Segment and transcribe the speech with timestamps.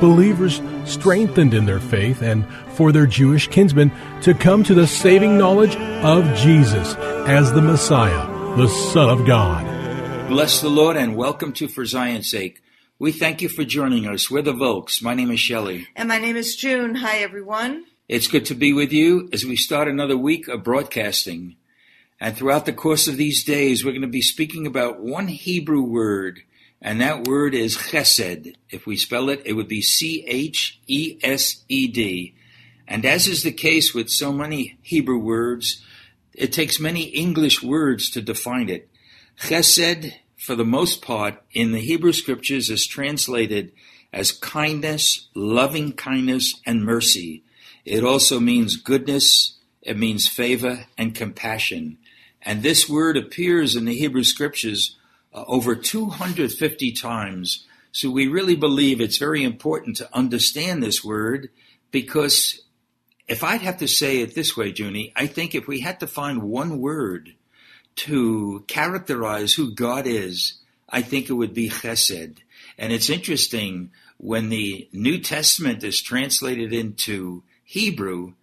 [0.00, 3.92] Believers strengthened in their faith and for their Jewish kinsmen
[4.22, 6.94] to come to the saving knowledge of Jesus
[7.28, 8.26] as the Messiah,
[8.56, 9.66] the Son of God.
[10.28, 12.62] Bless the Lord and welcome to For Zion's Sake.
[12.98, 14.30] We thank you for joining us.
[14.30, 15.02] We're the Volks.
[15.02, 15.86] My name is Shelley.
[15.94, 16.96] And my name is June.
[16.96, 17.84] Hi, everyone.
[18.08, 21.56] It's good to be with you as we start another week of broadcasting.
[22.18, 25.82] And throughout the course of these days, we're going to be speaking about one Hebrew
[25.82, 26.40] word,
[26.82, 28.54] and that word is chesed.
[28.70, 32.34] If we spell it, it would be C H E S E D.
[32.88, 35.84] And as is the case with so many Hebrew words,
[36.34, 38.88] it takes many English words to define it.
[39.38, 43.72] Chesed, for the most part, in the Hebrew scriptures is translated
[44.12, 47.44] as kindness, loving kindness, and mercy.
[47.84, 51.98] It also means goodness, it means favor and compassion.
[52.42, 54.96] And this word appears in the Hebrew scriptures
[55.32, 57.66] uh, over 250 times.
[57.92, 61.50] So we really believe it's very important to understand this word
[61.90, 62.60] because
[63.26, 66.06] if I'd have to say it this way, Junie, I think if we had to
[66.06, 67.30] find one word
[67.96, 70.54] to characterize who God is,
[70.88, 72.38] I think it would be chesed.
[72.78, 78.34] And it's interesting when the New Testament is translated into Hebrew,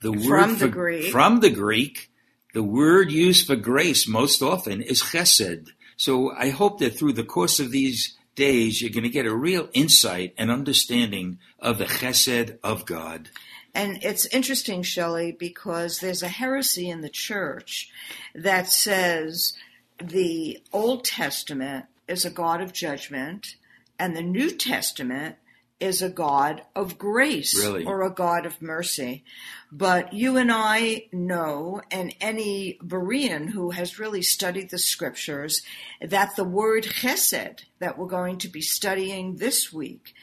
[0.00, 1.12] the word From the for- Greek.
[1.12, 2.10] from the Greek,
[2.52, 5.68] the word used for grace most often is chesed.
[5.96, 9.34] So I hope that through the course of these days, you're going to get a
[9.34, 13.30] real insight and understanding of the chesed of God.
[13.74, 17.90] And it's interesting, Shelley, because there's a heresy in the church
[18.34, 19.54] that says
[19.98, 23.56] the Old Testament is a God of judgment
[23.98, 25.36] and the New Testament
[25.80, 27.84] is a God of grace Really?
[27.84, 29.24] or a God of mercy.
[29.72, 35.62] But you and I know, and any Berean who has really studied the scriptures,
[36.00, 40.14] that the word chesed that we're going to be studying this week,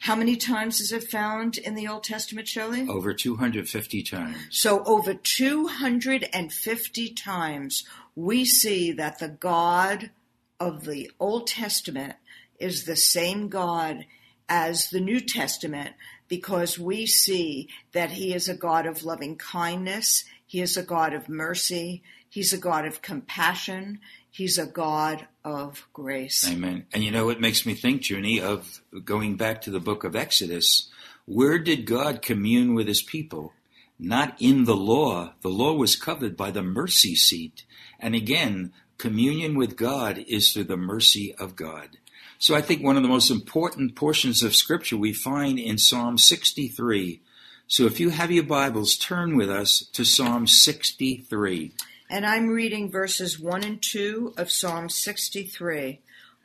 [0.00, 2.88] how many times is it found in the Old Testament, Shelley?
[2.88, 4.36] Over 250 times.
[4.50, 7.84] So over 250 times
[8.16, 10.10] we see that the God
[10.58, 12.16] of the Old Testament
[12.58, 14.06] is the same God
[14.50, 15.94] as the New Testament
[16.28, 21.14] because we see that he is a God of loving kindness, he is a God
[21.14, 24.00] of mercy, he's a God of compassion,
[24.30, 26.46] he's a God of grace.
[26.50, 26.86] Amen.
[26.92, 30.16] And you know, it makes me think, Junie, of going back to the book of
[30.16, 30.90] Exodus.
[31.26, 33.52] Where did God commune with his people?
[33.98, 35.34] Not in the law.
[35.42, 37.64] The law was covered by the mercy seat.
[38.00, 41.96] And again, communion with God is through the mercy of God.
[42.38, 46.18] So I think one of the most important portions of scripture we find in Psalm
[46.18, 47.22] 63.
[47.66, 51.72] So if you have your Bibles, turn with us to Psalm 63.
[52.10, 56.00] And I'm reading verses 1 and 2 of Psalm 63.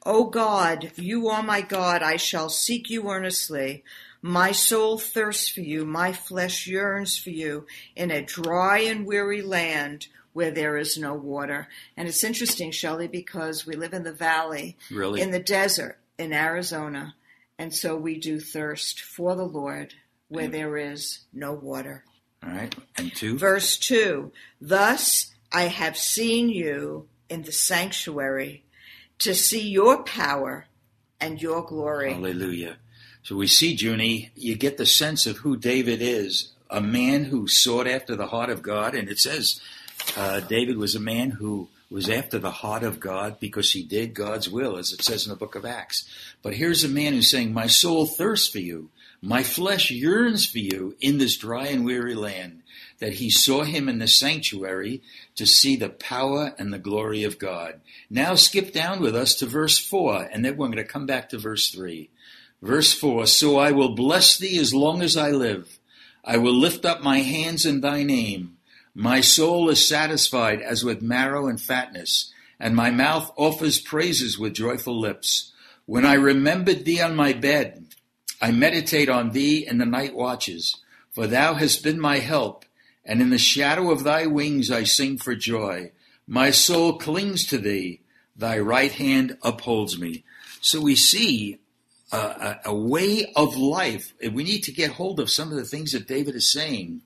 [0.06, 3.84] O God, you are my God, I shall seek you earnestly.
[4.22, 7.68] My soul thirsts for you, my flesh yearns for you
[7.98, 11.66] in a dry and weary land where there is no water.
[11.96, 15.22] And it's interesting, Shelley, because we live in the valley, Really?
[15.22, 17.16] in the desert in Arizona,
[17.58, 19.94] and so we do thirst for the Lord
[20.28, 20.52] where mm.
[20.52, 22.04] there is no water.
[22.44, 22.76] All right.
[22.98, 23.38] And two.
[23.38, 28.66] Verse 2 Thus I have seen you in the sanctuary
[29.20, 30.66] to see your power
[31.18, 32.12] and your glory.
[32.12, 32.76] Hallelujah.
[33.24, 37.48] So we see, Junie, you get the sense of who David is a man who
[37.48, 38.96] sought after the heart of God.
[38.96, 39.62] And it says
[40.18, 44.14] uh, David was a man who was after the heart of God because he did
[44.14, 46.08] God's will, as it says in the book of Acts.
[46.42, 48.90] But here's a man who's saying, My soul thirsts for you.
[49.22, 52.62] My flesh yearns for you in this dry and weary land.
[53.00, 55.02] That he saw him in the sanctuary
[55.36, 57.82] to see the power and the glory of God.
[58.10, 61.30] Now skip down with us to verse 4, and then we're going to come back
[61.30, 62.10] to verse 3.
[62.62, 65.78] Verse 4 So I will bless thee as long as I live.
[66.24, 68.55] I will lift up my hands in thy name.
[68.98, 74.54] My soul is satisfied as with marrow and fatness, and my mouth offers praises with
[74.54, 75.52] joyful lips.
[75.86, 77.88] When I remembered thee on my bed,
[78.42, 80.78] I meditate on thee in the night watches,
[81.12, 82.64] for thou hast been my help,
[83.04, 85.92] and in the shadow of thy wings I sing for joy.
[86.26, 88.00] My soul clings to thee,
[88.34, 90.24] thy right hand upholds me.
[90.62, 91.60] So we see
[92.14, 94.14] a, a, a way of life.
[94.22, 97.02] We need to get hold of some of the things that David is saying.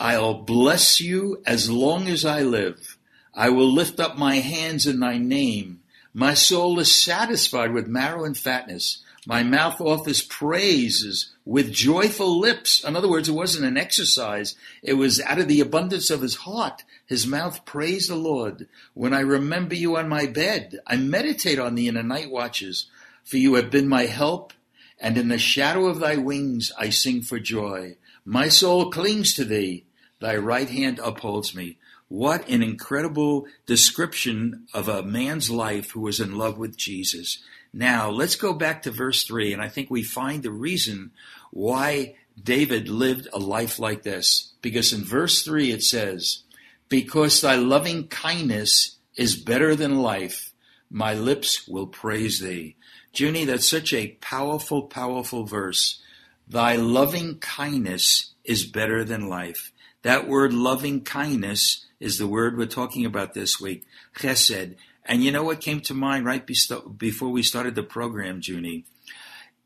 [0.00, 2.96] I'll bless you as long as I live.
[3.34, 5.80] I will lift up my hands in thy name.
[6.14, 9.02] My soul is satisfied with marrow and fatness.
[9.26, 12.84] My mouth offers praises with joyful lips.
[12.84, 14.54] In other words, it wasn't an exercise.
[14.82, 16.84] It was out of the abundance of his heart.
[17.04, 18.68] His mouth praised the Lord.
[18.94, 22.86] When I remember you on my bed, I meditate on thee in the night watches.
[23.24, 24.52] For you have been my help,
[25.00, 27.96] and in the shadow of thy wings I sing for joy.
[28.24, 29.84] My soul clings to thee.
[30.20, 31.78] Thy right hand upholds me.
[32.08, 37.38] What an incredible description of a man's life who was in love with Jesus.
[37.72, 41.12] Now, let's go back to verse 3, and I think we find the reason
[41.50, 44.54] why David lived a life like this.
[44.62, 46.42] Because in verse 3 it says,
[46.88, 50.52] Because thy loving kindness is better than life,
[50.90, 52.76] my lips will praise thee.
[53.12, 56.00] Junie, that's such a powerful, powerful verse.
[56.46, 59.72] Thy loving kindness is better than life.
[60.02, 63.84] That word loving kindness is the word we're talking about this week,
[64.16, 64.76] chesed.
[65.04, 68.84] And you know what came to mind right before we started the program, Junie?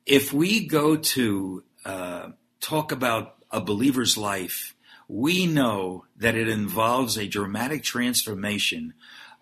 [0.06, 2.28] If we go to uh,
[2.60, 4.74] talk about a believer's life,
[5.08, 8.94] we know that it involves a dramatic transformation.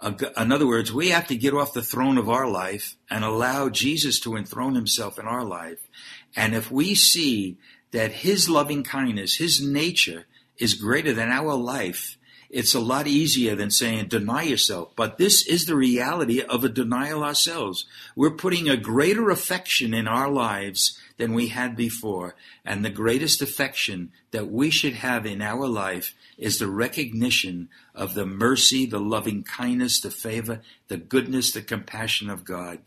[0.02, 3.69] In other words, we have to get off the throne of our life and allow
[3.69, 5.78] Jesus to enthrone himself in our life.
[6.34, 7.58] And if we see
[7.92, 10.26] that his loving kindness, his nature
[10.60, 12.16] is greater than our life,
[12.50, 14.90] it's a lot easier than saying deny yourself.
[14.96, 17.86] But this is the reality of a denial ourselves.
[18.16, 22.34] We're putting a greater affection in our lives than we had before.
[22.64, 28.14] And the greatest affection that we should have in our life is the recognition of
[28.14, 32.80] the mercy, the loving kindness, the favor, the goodness, the compassion of God.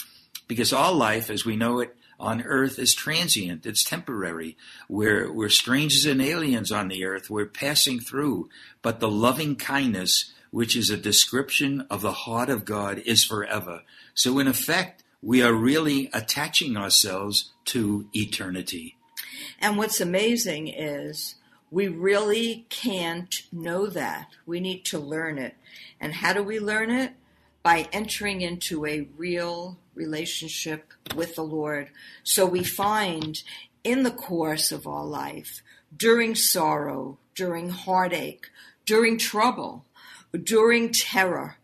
[0.45, 3.65] Because our life, as we know it, on earth is transient.
[3.65, 4.57] It's temporary.
[4.87, 7.29] We're, we're strangers and aliens on the earth.
[7.29, 8.49] We're passing through.
[8.81, 13.81] But the loving kindness, which is a description of the heart of God, is forever.
[14.13, 18.97] So in effect, we are really attaching ourselves to eternity.
[19.59, 21.35] And what's amazing is
[21.71, 24.27] we really can't know that.
[24.45, 25.55] We need to learn it.
[25.99, 27.13] And how do we learn it?
[27.63, 31.89] By entering into a real relationship with the Lord.
[32.23, 33.41] So we find
[33.83, 35.61] in the course of our life,
[35.95, 38.49] during sorrow, during heartache,
[38.85, 39.85] during trouble,
[40.43, 41.57] during terror,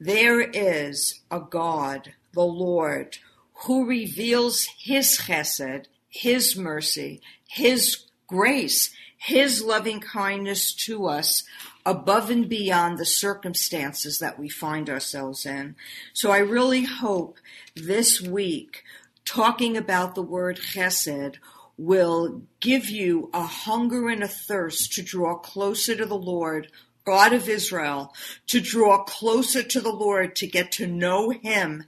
[0.00, 3.18] there is a God, the Lord,
[3.64, 11.44] who reveals His chesed, His mercy, His grace, His loving kindness to us
[11.86, 15.76] above and beyond the circumstances that we find ourselves in.
[16.12, 17.38] So I really hope
[17.74, 18.82] this week,
[19.24, 21.36] talking about the word chesed,
[21.76, 26.70] will give you a hunger and a thirst to draw closer to the Lord,
[27.04, 28.14] God of Israel,
[28.46, 31.84] to draw closer to the Lord, to get to know Him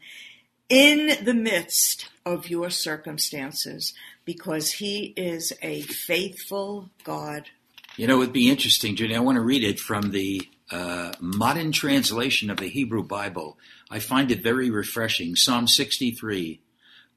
[0.68, 3.94] in the midst of your circumstances,
[4.26, 7.48] because He is a faithful God.
[7.96, 9.16] You know, it would be interesting, Junie.
[9.16, 13.56] I want to read it from the uh, modern translation of the Hebrew Bible.
[13.90, 15.34] I find it very refreshing.
[15.34, 16.60] Psalm 63.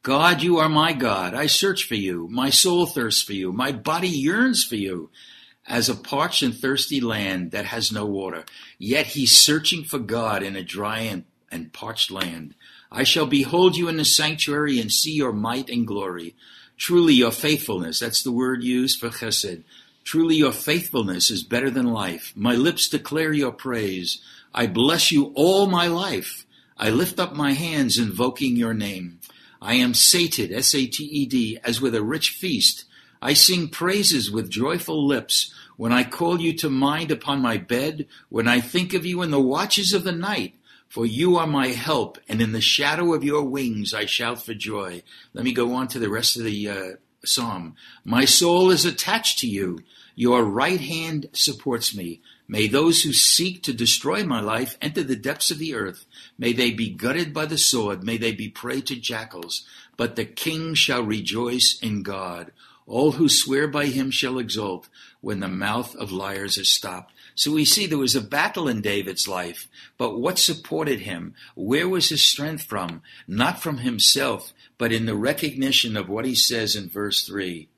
[0.01, 1.34] God, you are my God.
[1.34, 2.30] I search for you.
[2.32, 3.51] My soul thirsts for you.
[3.51, 5.10] My body yearns for you
[5.68, 8.46] as a parched and thirsty land that has no water.
[8.78, 12.56] Yet he's searching for God in a dry and, and parched land.
[12.92, 16.36] I shall behold you in the sanctuary and see your might and glory.
[16.79, 19.63] Truly your faithfulness, that's the word used for chesed,
[20.05, 22.31] Truly your faithfulness is better than life.
[22.36, 24.21] My lips declare your praise.
[24.55, 26.45] I bless you all my life.
[26.77, 29.19] I lift up my hands invoking your name.
[29.62, 32.86] I am sated, S-A-T-E-D, as with a rich feast.
[33.21, 35.53] I sing praises with joyful lips.
[35.75, 39.31] When I call you to mind upon my bed, when I think of you in
[39.31, 40.55] the watches of the night,
[40.89, 44.53] for you are my help, and in the shadow of your wings I shout for
[44.53, 45.03] joy.
[45.34, 46.89] Let me go on to the rest of the uh,
[47.24, 47.75] psalm.
[48.03, 49.79] My soul is attached to you.
[50.15, 52.22] Your right hand supports me.
[52.48, 56.05] May those who seek to destroy my life enter the depths of the earth.
[56.38, 58.03] May they be gutted by the sword.
[58.03, 59.65] May they be prey to jackals.
[59.96, 62.51] But the king shall rejoice in God.
[62.89, 64.89] All who swear by him shall exult
[65.22, 67.13] when the mouth of liars is stopped.
[67.36, 69.67] So we see there was a battle in David's life,
[70.00, 71.36] but what supported him?
[71.53, 73.03] Where was his strength from?
[73.27, 77.69] Not from himself, but in the recognition of what he says in verse 3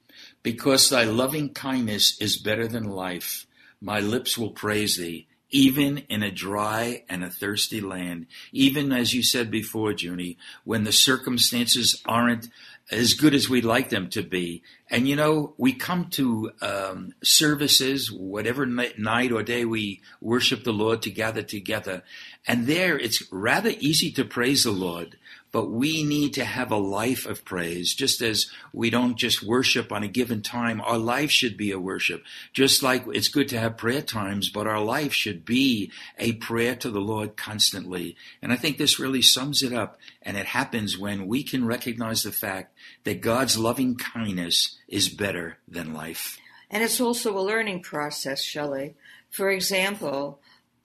[0.43, 3.45] Because thy loving kindness is better than life,
[3.81, 9.13] my lips will praise thee even in a dry and a thirsty land, even as
[9.13, 12.49] you said before, Junie, when the circumstances aren't
[12.91, 14.61] as good as we'd like them to be.
[14.89, 20.73] And you know, we come to um, services, whatever night or day we worship the
[20.73, 22.03] Lord to gather together,
[22.45, 25.17] and there it's rather easy to praise the Lord
[25.51, 27.93] but we need to have a life of praise.
[27.93, 31.79] Just as we don't just worship on a given time, our life should be a
[31.79, 32.23] worship.
[32.53, 36.75] Just like it's good to have prayer times, but our life should be a prayer
[36.77, 38.15] to the Lord constantly.
[38.41, 39.97] And I think this really sums it up.
[40.21, 45.57] And it happens when we can recognize the fact that God's loving kindness is better
[45.67, 46.37] than life.
[46.69, 48.95] And it's also a learning process, Shelley.
[49.29, 50.39] For example,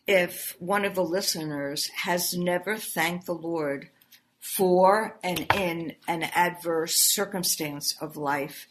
[0.06, 3.90] if one of the listeners has never thanked the Lord
[4.54, 8.68] for and in an adverse circumstance of life,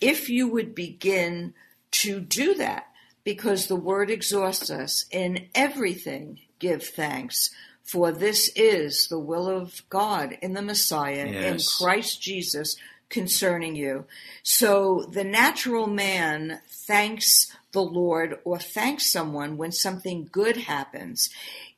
[0.00, 1.52] if you would begin
[1.90, 2.86] to do that,
[3.24, 7.50] because the word exhausts us in everything, give thanks.
[7.82, 11.44] For this is the will of God in the Messiah, yes.
[11.44, 12.76] in Christ Jesus,
[13.08, 14.04] concerning you.
[14.44, 21.28] So the natural man thanks the Lord or thanks someone when something good happens.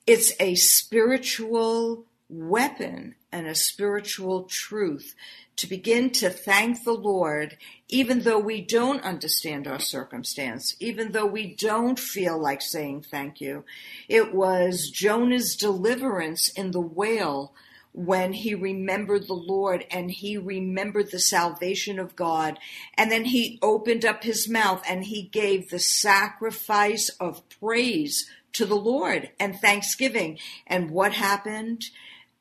[0.06, 5.14] It's a spiritual weapon and a spiritual truth
[5.56, 7.58] to begin to thank the Lord,
[7.88, 13.40] even though we don't understand our circumstance, even though we don't feel like saying thank
[13.40, 13.64] you.
[14.08, 17.52] It was Jonah's deliverance in the whale
[17.92, 22.58] when he remembered the Lord and he remembered the salvation of God.
[22.94, 28.64] And then he opened up his mouth and he gave the sacrifice of praise to
[28.64, 30.38] the Lord and thanksgiving.
[30.66, 31.84] And what happened?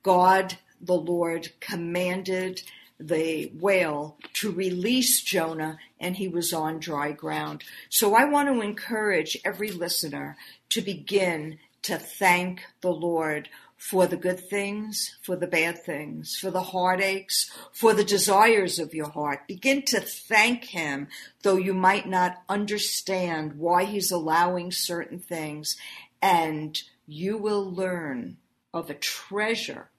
[0.03, 2.61] God the Lord commanded
[2.99, 7.63] the whale to release Jonah and he was on dry ground.
[7.89, 10.37] So I want to encourage every listener
[10.69, 16.51] to begin to thank the Lord for the good things, for the bad things, for
[16.51, 19.47] the heartaches, for the desires of your heart.
[19.47, 21.07] Begin to thank Him,
[21.43, 25.77] though you might not understand why He's allowing certain things,
[26.21, 28.35] and you will learn
[28.73, 29.89] of a treasure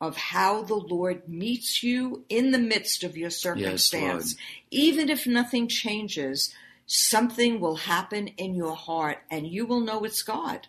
[0.00, 4.34] of how the Lord meets you in the midst of your circumstance.
[4.34, 4.36] Yes,
[4.70, 6.54] Even if nothing changes,
[6.86, 10.68] something will happen in your heart and you will know it's God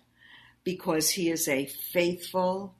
[0.63, 2.73] because He is a faithful,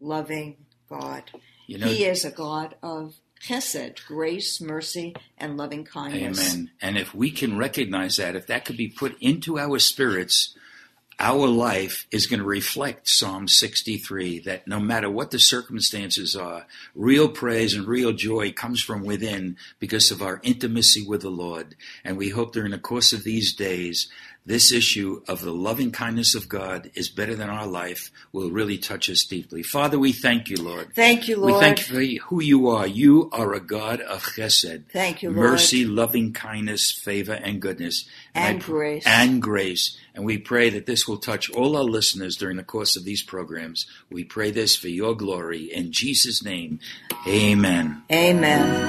[0.00, 0.56] loving
[0.88, 1.30] God.
[1.66, 6.54] You know, he is a God of chesed, grace, mercy, and loving kindness.
[6.54, 6.70] Amen.
[6.80, 10.56] And if we can recognize that, if that could be put into our spirits,
[11.18, 16.66] our life is going to reflect Psalm 63 that no matter what the circumstances are,
[16.94, 21.74] real praise and real joy comes from within because of our intimacy with the Lord.
[22.04, 24.08] And we hope during the course of these days
[24.46, 28.78] this issue of the loving kindness of God is better than our life will really
[28.78, 29.64] touch us deeply.
[29.64, 30.94] Father, we thank you, Lord.
[30.94, 31.54] Thank you, Lord.
[31.54, 32.86] We thank you for who you are.
[32.86, 34.84] You are a God of chesed.
[34.92, 35.50] Thank you, Lord.
[35.50, 38.08] Mercy, loving kindness, favor, and goodness.
[38.34, 39.02] And, and grace.
[39.04, 39.96] And grace.
[40.14, 43.22] And we pray that this will touch all our listeners during the course of these
[43.22, 43.84] programs.
[44.10, 45.64] We pray this for your glory.
[45.64, 46.78] In Jesus' name,
[47.26, 48.04] amen.
[48.10, 48.88] Amen.